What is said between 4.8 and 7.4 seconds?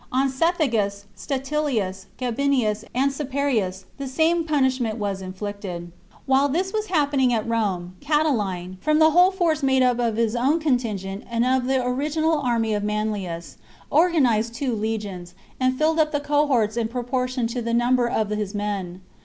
was inflicted. CHAP. While this was happening